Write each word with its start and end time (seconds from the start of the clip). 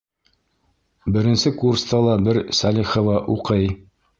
Беренсе 1.17 1.53
курста 1.59 2.01
ла 2.07 2.17
бер 2.29 2.41
Сәлихова 2.61 3.23
уҡый. 3.37 3.71